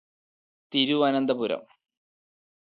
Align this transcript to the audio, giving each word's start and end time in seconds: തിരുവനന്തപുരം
തിരുവനന്തപുരം 0.73 1.63